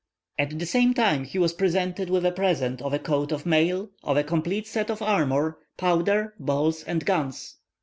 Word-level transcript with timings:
At 0.39 0.57
the 0.57 0.65
same 0.65 0.95
time 0.95 1.25
he 1.25 1.37
was 1.37 1.53
presented 1.53 2.09
with 2.09 2.25
a 2.25 2.31
present 2.31 2.81
of 2.81 2.91
a 2.91 2.97
coat 2.97 3.31
of 3.31 3.45
mail, 3.45 3.91
of 4.03 4.17
a 4.17 4.23
complete 4.23 4.65
set 4.65 4.89
of 4.89 4.99
armour, 4.99 5.59
powder, 5.77 6.33
balls, 6.39 6.81
and 6.83 7.05
guns. 7.05 7.57